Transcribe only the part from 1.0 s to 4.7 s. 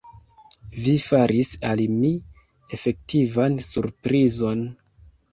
faris al mi efektivan surprizon!